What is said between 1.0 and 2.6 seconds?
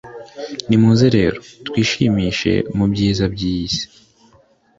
rero, twishimishe